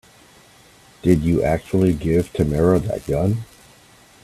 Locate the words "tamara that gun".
2.33-3.45